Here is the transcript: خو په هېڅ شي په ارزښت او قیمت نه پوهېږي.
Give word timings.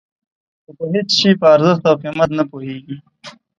خو 0.63 0.71
په 0.77 0.85
هېڅ 0.93 1.09
شي 1.19 1.31
په 1.39 1.47
ارزښت 1.55 1.83
او 1.89 1.95
قیمت 2.03 2.29
نه 2.39 2.43
پوهېږي. 2.51 2.95